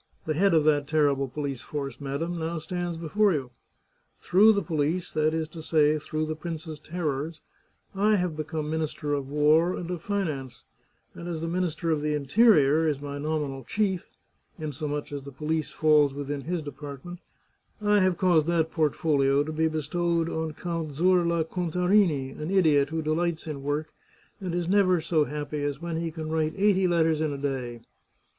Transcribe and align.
The 0.25 0.33
head 0.33 0.55
of 0.55 0.63
that 0.63 0.87
terrible 0.87 1.27
police 1.27 1.61
force, 1.61 2.01
madam, 2.01 2.39
now 2.39 2.57
stands 2.57 2.97
before 2.97 3.33
you. 3.33 3.51
Through 4.19 4.53
the 4.53 4.63
police— 4.63 5.11
that 5.13 5.31
is 5.31 5.47
to 5.49 5.61
say, 5.61 5.99
through 5.99 6.25
the 6.25 6.35
prince's 6.35 6.79
terrors— 6.79 7.39
I 8.11 8.15
have 8.15 8.35
become 8.35 8.67
Minister 8.71 9.13
of 9.13 9.29
War 9.29 9.75
and 9.75 9.91
of 9.91 10.01
Finance; 10.01 10.63
and 11.13 11.27
as 11.27 11.39
the 11.41 11.47
Minister 11.47 11.91
of 11.91 12.01
the 12.01 12.15
Interior 12.15 12.87
is 12.87 12.99
my 12.99 13.19
nominal 13.19 13.63
chief— 13.63 14.07
insomuch 14.59 15.11
as 15.11 15.23
the 15.23 15.31
police 15.31 15.69
falls 15.69 16.15
within 16.15 16.45
his 16.45 16.63
department— 16.63 17.19
I 17.79 17.99
have 17.99 18.17
caused 18.17 18.47
that 18.47 18.71
portfolio 18.71 19.43
to 19.43 19.51
be 19.53 19.67
bestowed 19.67 20.29
on 20.29 20.53
Count 20.55 20.93
Zurla 20.93 21.43
Contarini, 21.45 22.31
an 22.31 22.49
idiot 22.49 22.89
who 22.89 23.03
delights 23.03 23.45
in 23.45 23.61
work, 23.61 23.93
and 24.39 24.55
is 24.55 24.67
never 24.67 24.99
so 24.99 24.99
Ii6 24.99 24.99
The 24.99 25.01
Chartreuse 25.01 25.11
of 25.11 25.27
Parma 25.27 25.37
happy 25.37 25.63
as 25.63 25.81
when 25.83 25.97
he 26.03 26.09
can 26.09 26.29
write 26.31 26.55
eighty 26.57 26.87
letters 26.87 27.21
in 27.21 27.31
a 27.31 27.37
day. 27.37 27.81